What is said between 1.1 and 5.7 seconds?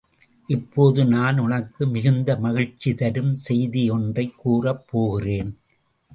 நான் உனக்கு மிகுந்த மகிழ்ச்சி தரும் செய்தி ஒன்றைக் கூறப் போகிறேன்.